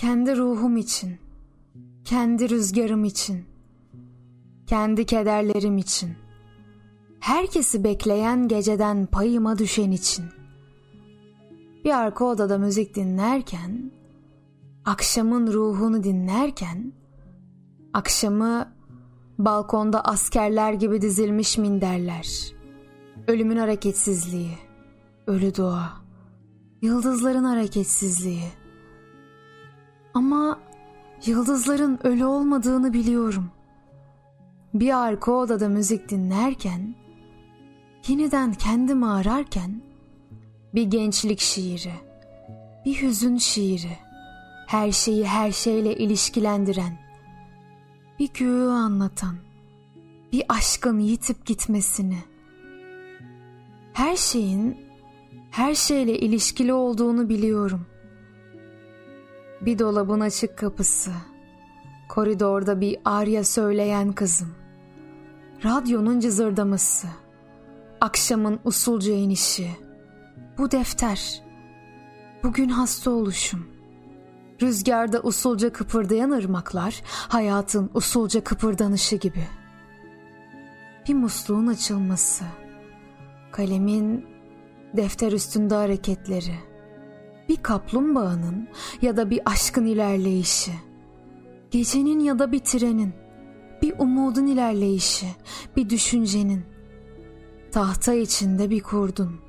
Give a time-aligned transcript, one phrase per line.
[0.00, 1.18] kendi ruhum için,
[2.04, 3.44] kendi rüzgarım için,
[4.66, 6.10] kendi kederlerim için,
[7.20, 10.24] herkesi bekleyen geceden payıma düşen için.
[11.84, 13.92] Bir arka odada müzik dinlerken,
[14.84, 16.92] akşamın ruhunu dinlerken,
[17.92, 18.72] akşamı
[19.38, 22.28] balkonda askerler gibi dizilmiş minderler,
[23.26, 24.58] ölümün hareketsizliği,
[25.26, 25.92] ölü doğa,
[26.82, 28.59] yıldızların hareketsizliği.
[30.14, 30.60] Ama
[31.26, 33.50] yıldızların ölü olmadığını biliyorum.
[34.74, 36.94] Bir arka odada müzik dinlerken,
[38.08, 39.82] yeniden kendimi ararken,
[40.74, 41.92] bir gençlik şiiri,
[42.84, 43.98] bir hüzün şiiri,
[44.66, 46.98] her şeyi her şeyle ilişkilendiren,
[48.18, 49.36] bir göğü anlatan,
[50.32, 52.18] bir aşkın yitip gitmesini,
[53.92, 54.76] her şeyin
[55.50, 57.86] her şeyle ilişkili olduğunu biliyorum.
[59.60, 61.10] Bir dolabın açık kapısı,
[62.08, 64.54] koridorda bir arya söyleyen kızım,
[65.64, 67.06] radyonun cızırdaması,
[68.00, 69.70] akşamın usulca inişi,
[70.58, 71.42] bu defter,
[72.42, 73.66] bugün hasta oluşum,
[74.62, 79.46] rüzgarda usulca kıpırdayan ırmaklar, hayatın usulca kıpırdanışı gibi.
[81.08, 82.44] Bir musluğun açılması,
[83.52, 84.26] kalemin
[84.96, 86.69] defter üstünde hareketleri,
[87.50, 88.68] bir kaplumbağanın
[89.02, 90.72] ya da bir aşkın ilerleyişi,
[91.70, 93.14] gecenin ya da bir trenin,
[93.82, 95.26] bir umudun ilerleyişi,
[95.76, 96.64] bir düşüncenin,
[97.72, 99.40] tahta içinde bir kurdun,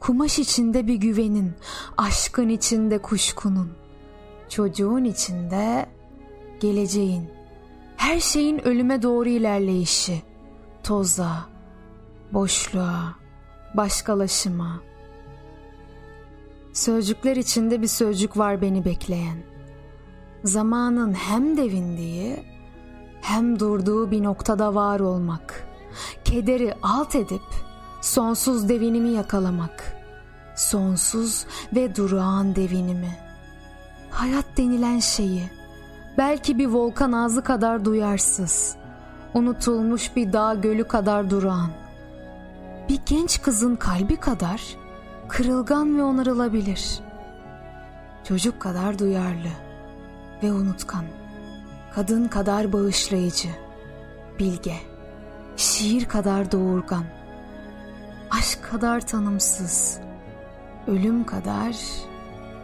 [0.00, 1.52] kumaş içinde bir güvenin,
[1.96, 3.72] aşkın içinde kuşkunun,
[4.48, 5.86] çocuğun içinde
[6.60, 7.30] geleceğin,
[7.96, 10.22] her şeyin ölüme doğru ilerleyişi,
[10.82, 11.48] toza,
[12.32, 13.14] boşluğa,
[13.74, 14.89] başkalaşıma.
[16.80, 19.36] Sözcükler içinde bir sözcük var beni bekleyen.
[20.44, 22.44] Zamanın hem devindiği
[23.20, 25.68] hem durduğu bir noktada var olmak.
[26.24, 27.42] Kederi alt edip
[28.00, 29.96] sonsuz devinimi yakalamak.
[30.56, 33.18] Sonsuz ve durağan devinimi.
[34.10, 35.50] Hayat denilen şeyi
[36.18, 38.76] belki bir volkan ağzı kadar duyarsız,
[39.34, 41.70] unutulmuş bir dağ gölü kadar durağan
[42.88, 44.76] bir genç kızın kalbi kadar
[45.30, 47.00] kırılgan ve onarılabilir.
[48.24, 49.50] Çocuk kadar duyarlı
[50.42, 51.04] ve unutkan.
[51.94, 53.48] Kadın kadar bağışlayıcı,
[54.38, 54.76] bilge,
[55.56, 57.04] şiir kadar doğurgan,
[58.30, 60.00] aşk kadar tanımsız,
[60.86, 61.76] ölüm kadar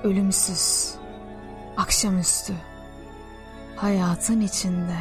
[0.04, 0.94] ölümsüz,
[1.76, 2.54] akşamüstü,
[3.76, 4.98] hayatın içinde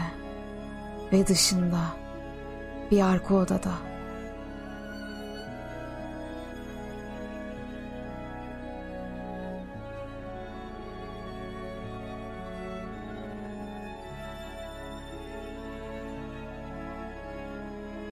[1.12, 1.82] ve dışında
[2.92, 3.95] bir arka odada.''